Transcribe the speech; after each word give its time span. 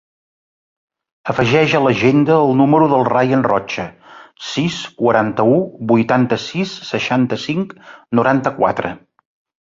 Afegeix 1.31 1.73
a 1.79 1.81
l'agenda 1.87 2.37
el 2.45 2.53
número 2.61 2.87
del 2.93 3.03
Rayan 3.09 3.43
Rocha: 3.47 3.85
sis, 4.51 4.77
quaranta-u, 5.01 5.59
vuitanta-sis, 5.91 6.73
seixanta-cinc, 6.93 7.77
noranta-quatre. 8.21 8.95